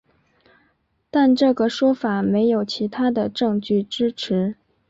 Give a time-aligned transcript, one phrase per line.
[1.11, 4.55] 但这个说法没有其他的证据支持。